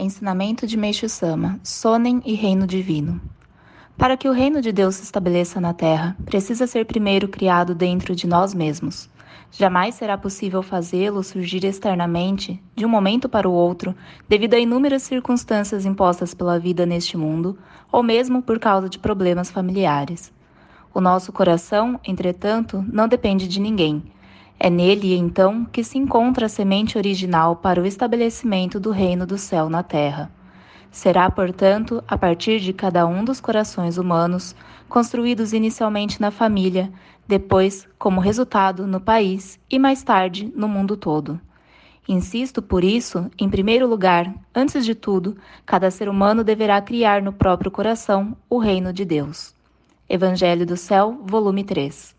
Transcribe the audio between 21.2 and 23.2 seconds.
coração, entretanto, não